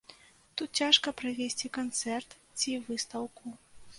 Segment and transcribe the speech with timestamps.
[0.59, 3.57] Тут цяжка правесці канцэрт ці выстаўку.